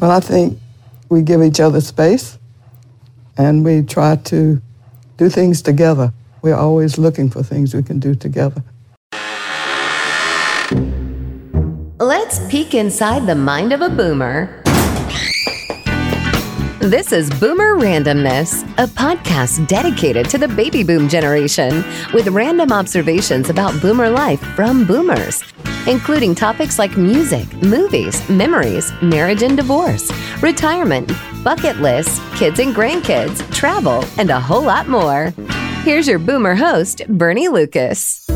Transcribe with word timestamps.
Well, 0.00 0.10
I 0.10 0.20
think 0.20 0.58
we 1.10 1.20
give 1.20 1.42
each 1.42 1.60
other 1.60 1.82
space 1.82 2.38
and 3.36 3.62
we 3.62 3.82
try 3.82 4.16
to 4.16 4.62
do 5.18 5.28
things 5.28 5.60
together. 5.60 6.14
We're 6.40 6.56
always 6.56 6.96
looking 6.96 7.28
for 7.28 7.42
things 7.42 7.74
we 7.74 7.82
can 7.82 7.98
do 7.98 8.14
together. 8.14 8.64
Let's 11.98 12.40
peek 12.48 12.72
inside 12.72 13.26
the 13.26 13.34
mind 13.34 13.74
of 13.74 13.82
a 13.82 13.90
boomer. 13.90 14.62
This 16.80 17.12
is 17.12 17.28
Boomer 17.28 17.74
Randomness, 17.74 18.62
a 18.78 18.86
podcast 18.86 19.66
dedicated 19.68 20.30
to 20.30 20.38
the 20.38 20.48
baby 20.48 20.82
boom 20.82 21.10
generation 21.10 21.84
with 22.14 22.28
random 22.28 22.72
observations 22.72 23.50
about 23.50 23.78
boomer 23.82 24.08
life 24.08 24.40
from 24.56 24.86
boomers, 24.86 25.42
including 25.86 26.34
topics 26.34 26.78
like 26.78 26.96
music, 26.96 27.52
movies, 27.62 28.28
memories, 28.28 28.92
marriage 29.02 29.42
and 29.42 29.56
divorce, 29.56 30.12
retirement, 30.42 31.10
bucket 31.42 31.76
lists, 31.78 32.20
kids 32.38 32.58
and 32.58 32.74
grandkids, 32.74 33.48
travel, 33.52 34.04
and 34.18 34.30
a 34.30 34.40
whole 34.40 34.62
lot 34.62 34.88
more. 34.88 35.32
Here's 35.82 36.06
your 36.06 36.18
boomer 36.18 36.54
host, 36.54 37.02
Bernie 37.08 37.48
Lucas. 37.48 38.28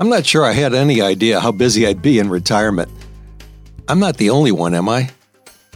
I'm 0.00 0.08
not 0.08 0.26
sure 0.26 0.44
I 0.44 0.52
had 0.52 0.74
any 0.74 1.00
idea 1.00 1.38
how 1.38 1.52
busy 1.52 1.86
I'd 1.86 2.02
be 2.02 2.18
in 2.18 2.28
retirement. 2.28 2.90
I'm 3.88 4.00
not 4.00 4.16
the 4.16 4.30
only 4.30 4.50
one, 4.50 4.74
am 4.74 4.88
I? 4.88 5.10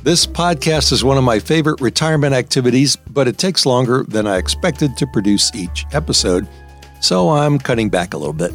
This 0.03 0.27
podcast 0.27 0.93
is 0.93 1.05
one 1.05 1.19
of 1.19 1.25
my 1.25 1.39
favorite 1.39 1.81
retirement 1.81 2.35
activities, 2.35 2.97
but 2.97 3.29
it 3.29 3.39
takes 3.39 3.67
longer 3.67 4.05
than 4.09 4.27
I 4.27 4.37
expected 4.37 4.97
to 4.97 5.07
produce 5.07 5.55
each 5.55 5.85
episode, 5.93 6.49
so 7.01 7.31
I'm 7.31 7.59
cutting 7.59 7.89
back 7.89 8.15
a 8.15 8.17
little 8.17 8.33
bit. 8.33 8.53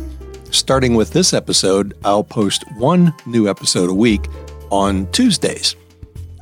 Starting 0.52 0.96
with 0.96 1.12
this 1.12 1.34
episode, 1.34 1.98
I'll 2.04 2.26
post 2.26 2.66
one 2.76 3.14
new 3.26 3.50
episode 3.50 3.90
a 3.90 3.94
week 3.94 4.28
on 4.70 5.10
Tuesdays. 5.14 5.78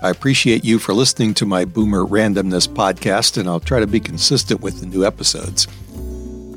I 0.02 0.09
appreciate 0.09 0.66
you 0.66 0.80
for 0.80 0.94
listening 0.94 1.36
to 1.36 1.45
my 1.45 1.64
Boomer 1.64 2.03
Randomness 2.03 2.67
podcast, 2.67 3.38
and 3.38 3.47
I'll 3.47 3.59
try 3.59 3.80
to 3.80 3.86
be 3.86 4.00
consistent 4.00 4.61
with 4.61 4.80
the 4.80 4.88
new 4.88 5.06
episodes. 5.06 5.67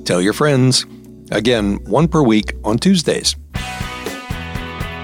Tell 0.04 0.22
your 0.22 0.32
friends. 0.32 0.86
Again, 1.30 1.76
one 1.84 2.08
per 2.08 2.22
week 2.22 2.54
on 2.64 2.78
Tuesdays. 2.78 3.36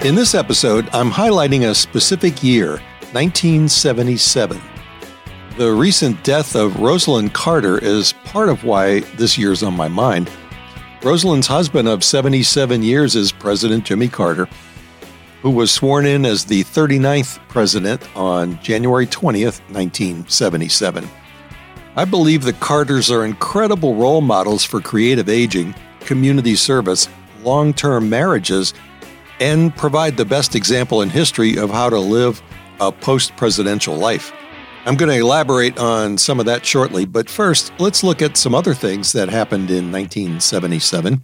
In 0.03 0.15
this 0.15 0.35
episode, 0.35 0.89
I'm 0.95 1.11
highlighting 1.11 1.69
a 1.69 1.75
specific 1.75 2.43
year 2.43 2.79
1977. 3.13 4.59
The 5.59 5.71
recent 5.71 6.25
death 6.25 6.57
of 6.57 6.73
Rosalynn 6.75 7.31
Carter 7.35 7.79
is 7.79 8.15
part 8.25 8.49
of 8.49 8.65
why 8.65 9.01
this 9.17 9.37
year's 9.37 9.63
on 9.63 9.77
my 9.77 9.89
mind. 9.89 10.31
Rosalynn's 11.03 11.47
husband 11.47 11.87
of 11.87 12.03
77 12.03 12.83
years 12.83 13.15
is 13.15 13.31
President 13.31 13.85
Jimmy 13.85 14.09
Carter, 14.09 14.49
who 15.43 15.51
was 15.51 15.71
sworn 15.71 16.05
in 16.05 16.27
as 16.27 16.45
the 16.45 16.65
39th 16.65 17.39
president 17.49 18.03
on 18.17 18.61
January 18.63 19.07
20th, 19.07 19.61
1977. 19.71 21.09
I 21.95 22.05
believe 22.05 22.43
the 22.43 22.53
Carters 22.53 23.13
are 23.13 23.25
incredible 23.25 23.95
role 23.95 24.21
models 24.21 24.65
for 24.65 24.81
creative 24.81 25.29
aging, 25.29 25.73
community 26.01 26.57
service, 26.57 27.09
long 27.45 27.73
term 27.73 28.11
marriages, 28.11 28.75
and 29.39 29.75
provide 29.77 30.17
the 30.17 30.25
best 30.25 30.57
example 30.57 31.03
in 31.03 31.11
history 31.11 31.59
of 31.59 31.71
how 31.71 31.89
to 31.89 31.99
live 32.01 32.43
a 32.81 32.91
post 32.91 33.37
presidential 33.37 33.95
life. 33.95 34.33
I'm 34.89 34.97
going 34.97 35.11
to 35.11 35.19
elaborate 35.19 35.77
on 35.77 36.17
some 36.17 36.41
of 36.41 36.47
that 36.47 36.65
shortly, 36.65 37.05
but 37.05 37.29
first, 37.29 37.75
let's 37.79 38.03
look 38.03 38.23
at 38.23 38.39
some 38.39 38.55
other 38.55 38.73
things 38.73 39.13
that 39.13 39.29
happened 39.29 39.69
in 39.71 39.93
1977. 39.93 41.23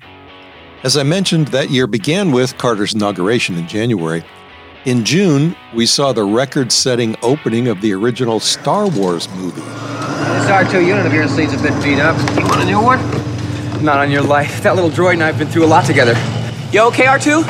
As 0.82 0.98
I 0.98 1.02
mentioned, 1.02 1.48
that 1.48 1.70
year 1.70 1.86
began 1.86 2.30
with 2.30 2.58
Carter's 2.58 2.92
inauguration 2.92 3.56
in 3.56 3.66
January. 3.66 4.22
In 4.84 5.02
June, 5.02 5.56
we 5.72 5.86
saw 5.86 6.12
the 6.12 6.24
record 6.24 6.72
setting 6.72 7.16
opening 7.22 7.68
of 7.68 7.80
the 7.80 7.94
original 7.94 8.38
Star 8.38 8.86
Wars 8.86 9.30
movie. 9.30 9.62
This 9.62 10.44
R2 10.44 10.86
unit 10.86 11.06
of 11.06 11.14
yours 11.14 11.30
seems 11.30 11.55
a 11.55 11.56
bit 11.56 11.72
beat 11.83 12.00
up. 12.00 12.18
You 12.39 12.44
want 12.44 12.60
a 12.60 12.66
new 12.66 12.83
one? 12.83 13.00
Not 13.83 13.96
on 13.96 14.10
your 14.10 14.20
life. 14.20 14.62
That 14.62 14.74
little 14.74 14.90
droid 14.90 15.14
and 15.14 15.22
I 15.22 15.28
have 15.28 15.39
been 15.39 15.48
through 15.48 15.64
a 15.64 15.72
lot 15.72 15.86
together. 15.86 16.12
You 16.70 16.83
okay, 16.89 17.05
R2? 17.05 17.44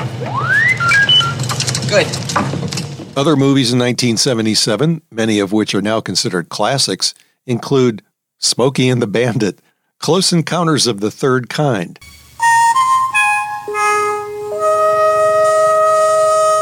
Good. 1.90 2.83
Other 3.16 3.36
movies 3.36 3.72
in 3.72 3.78
1977, 3.78 5.00
many 5.12 5.38
of 5.38 5.52
which 5.52 5.72
are 5.72 5.80
now 5.80 6.00
considered 6.00 6.48
classics, 6.48 7.14
include 7.46 8.02
Smokey 8.38 8.88
and 8.88 9.00
the 9.00 9.06
Bandit, 9.06 9.60
Close 10.00 10.32
Encounters 10.32 10.88
of 10.88 10.98
the 10.98 11.12
Third 11.12 11.48
Kind, 11.48 12.00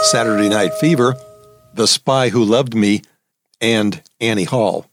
Saturday 0.02 0.50
Night 0.50 0.74
Fever, 0.74 1.14
The 1.72 1.86
Spy 1.86 2.28
Who 2.28 2.44
Loved 2.44 2.74
Me, 2.74 3.00
and 3.62 4.02
Annie 4.20 4.44
Hall. 4.44 4.84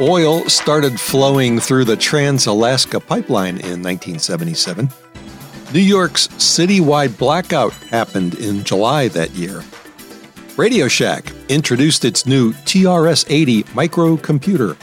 Oil 0.00 0.48
started 0.48 1.00
flowing 1.00 1.58
through 1.58 1.86
the 1.86 1.96
Trans 1.96 2.46
Alaska 2.46 3.00
Pipeline 3.00 3.56
in 3.56 3.82
1977. 3.82 4.90
New 5.74 5.80
York's 5.80 6.28
citywide 6.28 7.18
blackout 7.18 7.72
happened 7.90 8.34
in 8.34 8.62
July 8.62 9.08
that 9.08 9.30
year. 9.30 9.64
Radio 10.58 10.86
Shack 10.86 11.32
introduced 11.48 12.04
its 12.04 12.26
new 12.26 12.52
TRS 12.52 13.24
80 13.26 13.62
microcomputer. 13.64 14.76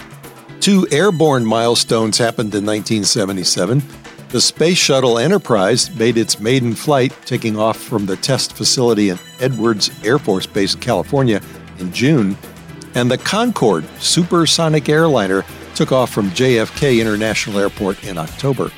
Two 0.59 0.87
airborne 0.89 1.45
milestones 1.45 2.17
happened 2.17 2.55
in 2.55 2.65
1977. 2.65 3.83
The 4.29 4.41
Space 4.41 4.79
Shuttle 4.79 5.19
Enterprise 5.19 5.93
made 5.95 6.17
its 6.17 6.39
maiden 6.39 6.73
flight, 6.73 7.15
taking 7.25 7.55
off 7.55 7.77
from 7.77 8.07
the 8.07 8.15
test 8.15 8.53
facility 8.53 9.09
in 9.09 9.19
Edwards 9.39 9.91
Air 10.03 10.17
Force 10.17 10.47
Base, 10.47 10.73
California, 10.73 11.39
in 11.77 11.93
June. 11.93 12.35
And 12.95 13.11
the 13.11 13.19
Concorde 13.19 13.85
supersonic 13.99 14.89
airliner 14.89 15.45
took 15.75 15.91
off 15.91 16.11
from 16.11 16.31
JFK 16.31 16.99
International 16.99 17.59
Airport 17.59 18.03
in 18.03 18.17
October. 18.17 18.71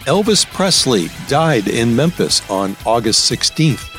Elvis 0.00 0.44
Presley 0.44 1.08
died 1.26 1.68
in 1.68 1.96
Memphis 1.96 2.48
on 2.50 2.76
August 2.84 3.32
16th 3.32 3.93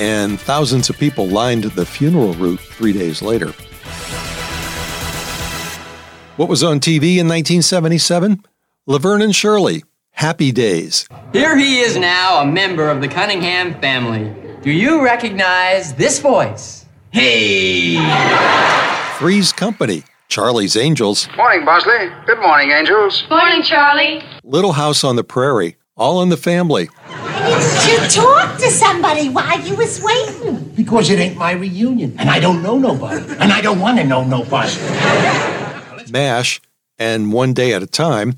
and 0.00 0.40
thousands 0.40 0.88
of 0.88 0.98
people 0.98 1.28
lined 1.28 1.64
the 1.64 1.84
funeral 1.84 2.32
route 2.34 2.58
three 2.58 2.92
days 2.92 3.20
later. 3.20 3.52
What 6.36 6.48
was 6.48 6.64
on 6.64 6.80
TV 6.80 7.18
in 7.18 7.28
1977? 7.28 8.42
Laverne 8.86 9.20
and 9.20 9.36
Shirley, 9.36 9.84
Happy 10.12 10.52
Days. 10.52 11.06
Here 11.34 11.54
he 11.54 11.80
is 11.80 11.98
now, 11.98 12.40
a 12.40 12.46
member 12.46 12.88
of 12.88 13.02
the 13.02 13.08
Cunningham 13.08 13.78
family. 13.78 14.34
Do 14.62 14.70
you 14.70 15.04
recognize 15.04 15.92
this 15.94 16.18
voice? 16.18 16.86
Hey! 17.10 17.96
Three's 19.18 19.52
Company, 19.52 20.04
Charlie's 20.28 20.76
Angels. 20.76 21.28
Morning, 21.36 21.66
Bosley. 21.66 22.10
Good 22.24 22.40
morning, 22.40 22.70
Angels. 22.70 23.24
Morning, 23.28 23.62
Charlie. 23.62 24.22
Little 24.44 24.72
House 24.72 25.04
on 25.04 25.16
the 25.16 25.24
Prairie, 25.24 25.76
All 25.94 26.22
in 26.22 26.30
the 26.30 26.38
Family. 26.38 26.88
You 27.86 27.98
talk 28.08 28.58
to 28.58 28.70
somebody 28.70 29.28
while 29.28 29.60
you 29.60 29.74
was 29.76 30.02
waiting. 30.02 30.64
Because 30.76 31.10
it 31.10 31.18
ain't 31.18 31.36
my 31.36 31.52
reunion, 31.52 32.14
and 32.18 32.28
I 32.28 32.40
don't 32.40 32.62
know 32.62 32.78
nobody, 32.78 33.24
and 33.38 33.52
I 33.52 33.60
don't 33.60 33.80
want 33.80 33.98
to 33.98 34.04
know 34.04 34.24
nobody. 34.24 34.72
MASH, 36.10 36.60
and 36.98 37.32
One 37.32 37.52
Day 37.52 37.72
at 37.72 37.82
a 37.82 37.86
Time. 37.86 38.36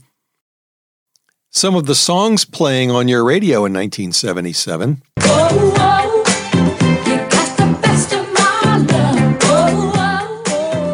Some 1.51 1.75
of 1.75 1.87
the 1.87 1.95
songs 1.95 2.45
playing 2.45 2.91
on 2.91 3.09
your 3.09 3.25
radio 3.25 3.65
in 3.65 3.73
1977. 3.73 5.03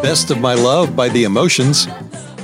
Best 0.02 0.30
of 0.30 0.40
My 0.40 0.54
Love 0.54 0.96
by 0.96 1.08
The 1.08 1.24
Emotions. 1.24 1.86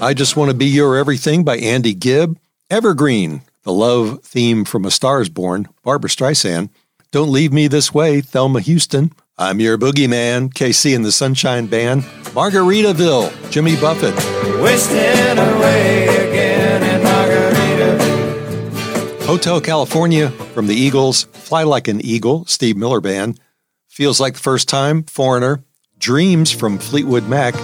I 0.00 0.12
Just 0.12 0.36
Want 0.36 0.50
to 0.50 0.56
Be 0.56 0.66
Your 0.66 0.96
Everything 0.96 1.44
by 1.44 1.56
Andy 1.56 1.94
Gibb. 1.94 2.38
Evergreen, 2.70 3.42
the 3.64 3.72
love 3.72 4.22
theme 4.22 4.64
from 4.64 4.84
A 4.84 4.90
Star 4.90 5.20
is 5.20 5.28
Born, 5.28 5.68
Barbra 5.82 6.08
Streisand. 6.08 6.68
Don't 7.10 7.32
Leave 7.32 7.52
Me 7.52 7.66
This 7.66 7.92
Way, 7.92 8.20
Thelma 8.20 8.60
Houston. 8.60 9.12
I'm 9.36 9.58
Your 9.58 9.76
Boogeyman, 9.78 10.52
KC 10.52 10.94
and 10.94 11.04
the 11.04 11.10
Sunshine 11.10 11.66
Band. 11.66 12.02
Margaritaville, 12.34 13.50
Jimmy 13.50 13.74
Buffett. 13.76 14.14
Wasting 14.62 15.38
away 15.38 16.06
again 16.08 16.82
in 16.82 17.06
Margaritaville. 17.06 19.22
Hotel 19.24 19.60
California 19.60 20.30
from 20.30 20.66
the 20.66 20.74
Eagles, 20.74 21.24
Fly 21.32 21.62
Like 21.62 21.88
an 21.88 22.00
Eagle, 22.00 22.44
Steve 22.46 22.76
Miller 22.76 23.00
Band. 23.00 23.40
Feels 23.88 24.20
Like 24.20 24.34
the 24.34 24.40
First 24.40 24.68
Time, 24.68 25.02
Foreigner. 25.04 25.64
Dreams 25.98 26.50
from 26.50 26.78
Fleetwood 26.78 27.28
Mac. 27.28 27.54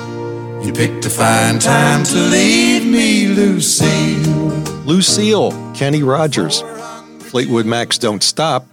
You 0.64 0.72
picked 0.72 1.04
a 1.04 1.10
fine 1.10 1.58
time 1.58 2.04
to 2.04 2.16
leave 2.16 2.86
me, 2.86 3.26
Lucille. 3.28 4.50
Lucille, 4.84 5.52
Kenny 5.80 6.02
Rogers. 6.02 6.62
Fleetwood 7.20 7.64
Mac's 7.64 7.96
Don't 7.96 8.22
Stop. 8.22 8.66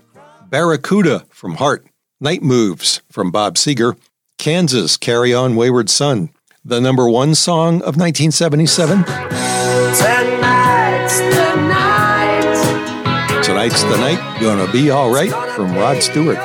Barracuda 0.49 1.23
from 1.29 1.55
Heart. 1.55 1.87
Night 2.19 2.43
Moves 2.43 3.01
from 3.09 3.31
Bob 3.31 3.55
Seger. 3.55 3.97
Kansas, 4.37 4.97
Carry 4.97 5.33
On 5.33 5.55
Wayward 5.55 5.89
Son. 5.89 6.31
The 6.65 6.81
number 6.81 7.07
one 7.07 7.33
song 7.33 7.75
of 7.75 7.95
1977. 7.95 9.05
Tonight's 9.05 11.19
the 11.19 11.55
night. 11.69 13.41
Tonight's 13.41 13.83
the 13.83 13.97
Night, 13.99 14.39
Gonna 14.41 14.69
Be 14.69 14.91
Alright 14.91 15.31
from 15.55 15.77
Rod 15.77 16.03
Stewart. 16.03 16.35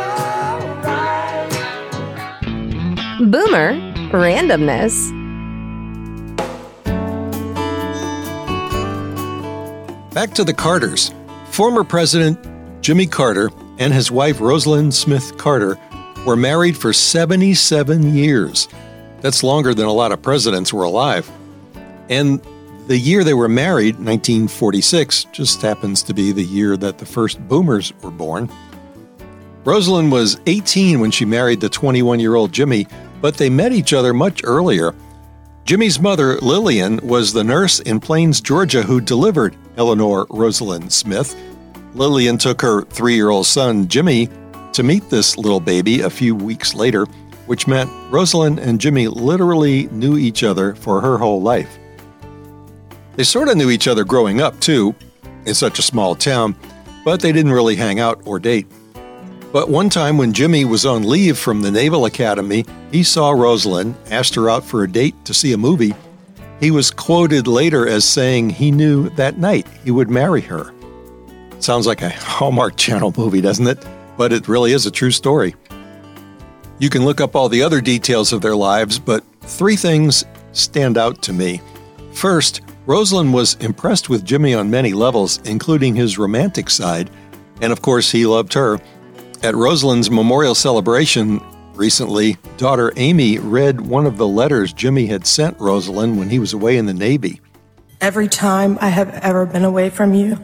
Boomer 3.18 3.72
Randomness. 4.12 5.21
Back 10.14 10.34
to 10.34 10.44
the 10.44 10.52
Carters. 10.52 11.14
Former 11.46 11.84
President 11.84 12.38
Jimmy 12.82 13.06
Carter 13.06 13.50
and 13.78 13.94
his 13.94 14.10
wife 14.10 14.40
Rosalynn 14.40 14.92
Smith 14.92 15.38
Carter 15.38 15.78
were 16.26 16.36
married 16.36 16.76
for 16.76 16.92
77 16.92 18.14
years. 18.14 18.68
That's 19.22 19.42
longer 19.42 19.72
than 19.72 19.86
a 19.86 19.92
lot 19.92 20.12
of 20.12 20.20
presidents 20.20 20.70
were 20.70 20.82
alive. 20.82 21.30
And 22.10 22.42
the 22.88 22.98
year 22.98 23.24
they 23.24 23.32
were 23.32 23.48
married, 23.48 23.94
1946, 23.94 25.24
just 25.32 25.62
happens 25.62 26.02
to 26.02 26.12
be 26.12 26.30
the 26.30 26.44
year 26.44 26.76
that 26.76 26.98
the 26.98 27.06
first 27.06 27.40
boomers 27.48 27.94
were 28.02 28.10
born. 28.10 28.50
Rosalynn 29.64 30.10
was 30.10 30.38
18 30.44 31.00
when 31.00 31.10
she 31.10 31.24
married 31.24 31.60
the 31.60 31.70
21 31.70 32.20
year 32.20 32.34
old 32.34 32.52
Jimmy, 32.52 32.86
but 33.22 33.38
they 33.38 33.48
met 33.48 33.72
each 33.72 33.94
other 33.94 34.12
much 34.12 34.42
earlier. 34.44 34.94
Jimmy's 35.64 35.98
mother, 35.98 36.38
Lillian, 36.40 36.98
was 36.98 37.32
the 37.32 37.44
nurse 37.44 37.80
in 37.80 37.98
Plains, 37.98 38.42
Georgia, 38.42 38.82
who 38.82 39.00
delivered 39.00 39.56
Eleanor 39.76 40.26
Rosalynn 40.26 40.90
Smith. 40.90 41.36
Lillian 41.94 42.38
took 42.38 42.62
her 42.62 42.82
three 42.82 43.14
year 43.14 43.30
old 43.30 43.46
son, 43.46 43.88
Jimmy, 43.88 44.28
to 44.72 44.82
meet 44.82 45.08
this 45.10 45.36
little 45.36 45.60
baby 45.60 46.00
a 46.00 46.10
few 46.10 46.34
weeks 46.34 46.74
later, 46.74 47.04
which 47.46 47.66
meant 47.66 47.90
Rosalynn 48.10 48.58
and 48.58 48.80
Jimmy 48.80 49.08
literally 49.08 49.88
knew 49.88 50.16
each 50.16 50.42
other 50.42 50.74
for 50.74 51.00
her 51.00 51.18
whole 51.18 51.42
life. 51.42 51.78
They 53.16 53.24
sort 53.24 53.48
of 53.48 53.56
knew 53.56 53.70
each 53.70 53.88
other 53.88 54.04
growing 54.04 54.40
up, 54.40 54.58
too, 54.60 54.94
in 55.44 55.54
such 55.54 55.78
a 55.78 55.82
small 55.82 56.14
town, 56.14 56.56
but 57.04 57.20
they 57.20 57.32
didn't 57.32 57.52
really 57.52 57.76
hang 57.76 58.00
out 58.00 58.22
or 58.24 58.38
date. 58.38 58.66
But 59.52 59.68
one 59.68 59.90
time 59.90 60.16
when 60.16 60.32
Jimmy 60.32 60.64
was 60.64 60.86
on 60.86 61.02
leave 61.02 61.36
from 61.36 61.60
the 61.60 61.70
Naval 61.70 62.06
Academy, 62.06 62.64
he 62.90 63.02
saw 63.02 63.34
Rosalynn, 63.34 63.94
asked 64.10 64.34
her 64.34 64.48
out 64.48 64.64
for 64.64 64.82
a 64.82 64.90
date 64.90 65.14
to 65.26 65.34
see 65.34 65.52
a 65.52 65.58
movie. 65.58 65.94
He 66.62 66.70
was 66.70 66.92
quoted 66.92 67.48
later 67.48 67.88
as 67.88 68.04
saying 68.04 68.50
he 68.50 68.70
knew 68.70 69.08
that 69.10 69.36
night 69.36 69.66
he 69.84 69.90
would 69.90 70.08
marry 70.08 70.42
her. 70.42 70.72
Sounds 71.58 71.88
like 71.88 72.02
a 72.02 72.08
Hallmark 72.08 72.76
Channel 72.76 73.12
movie, 73.16 73.40
doesn't 73.40 73.66
it? 73.66 73.84
But 74.16 74.32
it 74.32 74.46
really 74.46 74.72
is 74.72 74.86
a 74.86 74.92
true 74.92 75.10
story. 75.10 75.56
You 76.78 76.88
can 76.88 77.04
look 77.04 77.20
up 77.20 77.34
all 77.34 77.48
the 77.48 77.64
other 77.64 77.80
details 77.80 78.32
of 78.32 78.42
their 78.42 78.54
lives, 78.54 79.00
but 79.00 79.24
three 79.40 79.74
things 79.74 80.24
stand 80.52 80.96
out 80.96 81.20
to 81.22 81.32
me. 81.32 81.60
First, 82.12 82.60
Rosalynn 82.86 83.32
was 83.32 83.56
impressed 83.56 84.08
with 84.08 84.24
Jimmy 84.24 84.54
on 84.54 84.70
many 84.70 84.92
levels, 84.92 85.40
including 85.44 85.96
his 85.96 86.16
romantic 86.16 86.70
side, 86.70 87.10
and 87.60 87.72
of 87.72 87.82
course, 87.82 88.12
he 88.12 88.24
loved 88.24 88.54
her. 88.54 88.74
At 89.42 89.56
Rosalynn's 89.56 90.12
memorial 90.12 90.54
celebration 90.54 91.40
recently, 91.74 92.36
daughter 92.56 92.92
Amy 92.96 93.38
read 93.38 93.80
one 93.80 94.06
of 94.06 94.16
the 94.16 94.26
letters 94.26 94.72
Jimmy 94.72 95.06
had 95.06 95.26
sent 95.26 95.58
Rosalynn 95.58 96.16
when 96.16 96.30
he 96.30 96.38
was 96.38 96.52
away 96.52 96.76
in 96.76 96.86
the 96.86 96.94
Navy. 96.94 97.40
Every 98.00 98.28
time 98.28 98.78
I 98.80 98.88
have 98.88 99.10
ever 99.14 99.46
been 99.46 99.64
away 99.64 99.90
from 99.90 100.14
you, 100.14 100.38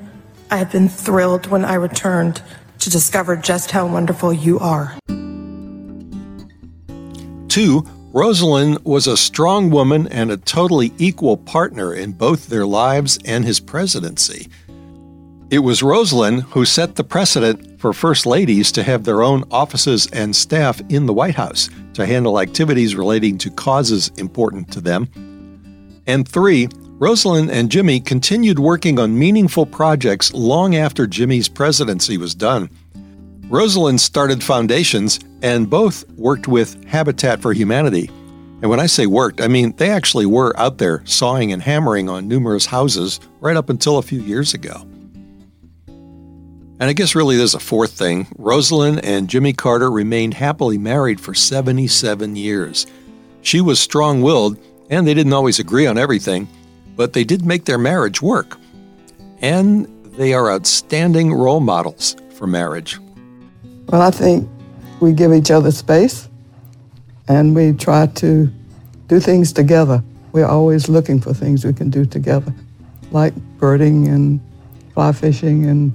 I 0.50 0.56
have 0.56 0.72
been 0.72 0.88
thrilled 0.88 1.46
when 1.48 1.64
I 1.64 1.74
returned 1.74 2.40
to 2.78 2.90
discover 2.90 3.36
just 3.36 3.72
how 3.72 3.86
wonderful 3.86 4.32
you 4.32 4.58
are. 4.58 4.96
Two, 7.48 7.82
Rosalynn 8.12 8.82
was 8.84 9.06
a 9.06 9.16
strong 9.16 9.70
woman 9.70 10.06
and 10.08 10.30
a 10.30 10.36
totally 10.36 10.92
equal 10.96 11.36
partner 11.36 11.92
in 11.92 12.12
both 12.12 12.46
their 12.46 12.66
lives 12.66 13.18
and 13.24 13.44
his 13.44 13.60
presidency. 13.60 14.48
It 15.50 15.58
was 15.58 15.82
Rosalynn 15.82 16.42
who 16.42 16.64
set 16.64 16.94
the 16.94 17.04
precedent 17.04 17.67
for 17.78 17.92
First 17.92 18.26
Ladies 18.26 18.70
to 18.72 18.82
have 18.82 19.04
their 19.04 19.22
own 19.22 19.44
offices 19.50 20.08
and 20.12 20.34
staff 20.34 20.80
in 20.88 21.06
the 21.06 21.12
White 21.12 21.36
House 21.36 21.70
to 21.94 22.04
handle 22.04 22.40
activities 22.40 22.94
relating 22.94 23.38
to 23.38 23.50
causes 23.50 24.10
important 24.18 24.70
to 24.72 24.80
them. 24.80 25.08
And 26.06 26.28
three, 26.28 26.66
Rosalynn 26.98 27.50
and 27.50 27.70
Jimmy 27.70 28.00
continued 28.00 28.58
working 28.58 28.98
on 28.98 29.18
meaningful 29.18 29.66
projects 29.66 30.32
long 30.34 30.74
after 30.74 31.06
Jimmy's 31.06 31.48
presidency 31.48 32.18
was 32.18 32.34
done. 32.34 32.68
Rosalynn 33.48 34.00
started 34.00 34.42
foundations, 34.42 35.20
and 35.42 35.70
both 35.70 36.08
worked 36.10 36.48
with 36.48 36.84
Habitat 36.86 37.40
for 37.40 37.52
Humanity. 37.52 38.08
And 38.60 38.68
when 38.68 38.80
I 38.80 38.86
say 38.86 39.06
worked, 39.06 39.40
I 39.40 39.46
mean 39.46 39.72
they 39.76 39.90
actually 39.90 40.26
were 40.26 40.58
out 40.58 40.78
there 40.78 41.02
sawing 41.06 41.52
and 41.52 41.62
hammering 41.62 42.08
on 42.08 42.26
numerous 42.26 42.66
houses 42.66 43.20
right 43.40 43.56
up 43.56 43.70
until 43.70 43.98
a 43.98 44.02
few 44.02 44.20
years 44.20 44.52
ago. 44.52 44.84
And 46.80 46.88
I 46.88 46.92
guess 46.92 47.14
really 47.16 47.36
there's 47.36 47.54
a 47.54 47.60
fourth 47.60 47.92
thing. 47.92 48.26
Rosalynn 48.38 49.00
and 49.02 49.28
Jimmy 49.28 49.52
Carter 49.52 49.90
remained 49.90 50.34
happily 50.34 50.78
married 50.78 51.20
for 51.20 51.34
77 51.34 52.36
years. 52.36 52.86
She 53.42 53.60
was 53.60 53.80
strong 53.80 54.22
willed, 54.22 54.56
and 54.88 55.06
they 55.06 55.14
didn't 55.14 55.32
always 55.32 55.58
agree 55.58 55.86
on 55.86 55.98
everything, 55.98 56.48
but 56.96 57.14
they 57.14 57.24
did 57.24 57.44
make 57.44 57.64
their 57.64 57.78
marriage 57.78 58.22
work. 58.22 58.56
And 59.40 59.86
they 60.16 60.34
are 60.34 60.50
outstanding 60.50 61.32
role 61.32 61.60
models 61.60 62.16
for 62.30 62.46
marriage. 62.46 62.98
Well, 63.88 64.02
I 64.02 64.10
think 64.10 64.48
we 65.00 65.12
give 65.12 65.32
each 65.32 65.50
other 65.50 65.70
space 65.70 66.28
and 67.28 67.54
we 67.54 67.72
try 67.72 68.06
to 68.06 68.52
do 69.08 69.20
things 69.20 69.52
together. 69.52 70.02
We're 70.32 70.46
always 70.46 70.88
looking 70.88 71.20
for 71.20 71.34
things 71.34 71.64
we 71.64 71.72
can 71.72 71.90
do 71.90 72.04
together, 72.04 72.52
like 73.10 73.34
birding 73.58 74.06
and 74.08 74.40
fly 74.94 75.12
fishing 75.12 75.66
and 75.66 75.92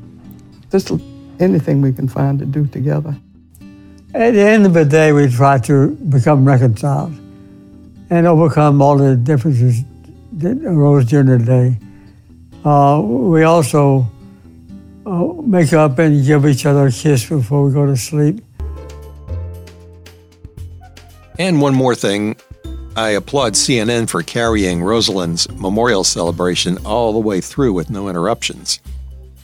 just 0.74 0.92
anything 1.40 1.81
we 1.81 1.94
can 1.94 2.08
find 2.08 2.40
to 2.40 2.46
do 2.46 2.66
together. 2.66 3.16
At 4.16 4.31
the 4.31 4.42
end 4.42 4.66
of 4.66 4.74
the 4.74 4.86
day, 4.86 5.14
we 5.14 5.30
try 5.30 5.60
to 5.60 5.90
become 6.10 6.46
reconciled 6.46 7.14
and 8.10 8.28
overcome 8.28 8.81
all 8.81 8.98
the 8.98 9.16
differences 9.16 9.84
that 10.34 10.58
arose 10.66 11.06
during 11.06 11.28
the 11.28 11.38
day. 11.38 11.78
Uh, 12.66 13.02
we 13.04 13.44
also 13.44 14.08
uh, 15.06 15.25
make 15.44 15.74
up 15.74 16.00
and 16.00 16.25
give 16.25 16.46
each 16.46 16.66
other 16.66 16.88
a 16.88 16.92
kiss 16.92 17.30
before 17.30 17.64
we 17.66 17.72
go 17.72 17.86
to 17.86 17.96
sleep. 17.96 18.44
And 21.38 21.62
one 21.62 21.76
more 21.76 21.96
thing 21.96 22.36
I 22.96 23.10
applaud 23.10 23.54
CNN 23.54 24.10
for 24.10 24.24
carrying 24.24 24.80
Rosalynn's 24.80 25.50
memorial 25.50 26.04
celebration 26.04 26.78
all 26.86 27.14
the 27.14 27.19
way 27.19 27.42
through 27.42 27.74
with 27.74 27.90
no 27.90 28.08
interruptions. 28.08 28.80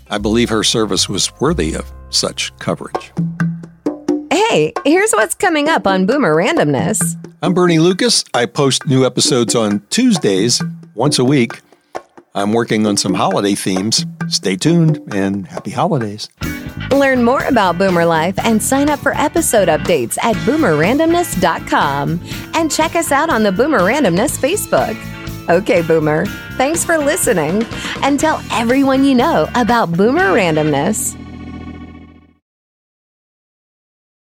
I 0.09 0.17
believe 0.17 0.49
her 0.49 0.63
service 0.63 1.07
was 1.07 1.31
worthy 1.39 1.75
of 1.75 1.91
such 2.09 2.55
coverage. 2.57 3.11
Hey, 4.31 4.73
here's 4.83 5.11
what's 5.11 5.35
coming 5.35 5.69
up 5.69 5.85
on 5.85 6.05
Boomer 6.05 6.35
Randomness. 6.35 7.15
I'm 7.41 7.53
Bernie 7.53 7.79
Lucas. 7.79 8.25
I 8.33 8.47
post 8.47 8.87
new 8.87 9.05
episodes 9.05 9.55
on 9.55 9.81
Tuesdays, 9.89 10.61
once 10.95 11.19
a 11.19 11.25
week. 11.25 11.61
I'm 12.33 12.53
working 12.53 12.87
on 12.87 12.97
some 12.97 13.13
holiday 13.13 13.55
themes. 13.55 14.05
Stay 14.27 14.55
tuned 14.55 14.99
and 15.13 15.47
happy 15.47 15.71
holidays. 15.71 16.29
Learn 16.91 17.23
more 17.23 17.43
about 17.43 17.77
Boomer 17.77 18.05
Life 18.05 18.39
and 18.39 18.61
sign 18.61 18.89
up 18.89 18.99
for 18.99 19.15
episode 19.15 19.67
updates 19.67 20.17
at 20.23 20.35
boomerrandomness.com. 20.37 22.19
And 22.55 22.71
check 22.71 22.95
us 22.95 23.11
out 23.11 23.29
on 23.29 23.43
the 23.43 23.51
Boomer 23.51 23.81
Randomness 23.81 24.37
Facebook. 24.39 24.95
Okay, 25.49 25.81
Boomer, 25.81 26.27
thanks 26.57 26.85
for 26.85 26.99
listening. 26.99 27.63
And 28.03 28.19
tell 28.19 28.39
everyone 28.51 29.03
you 29.03 29.15
know 29.15 29.47
about 29.55 29.91
Boomer 29.91 30.25
Randomness. 30.25 31.15